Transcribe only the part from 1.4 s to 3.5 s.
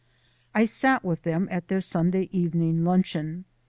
at their Sunday evening luncheon.